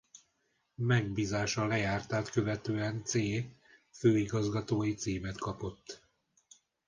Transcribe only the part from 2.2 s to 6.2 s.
követően c. főigazgatói címet kapott.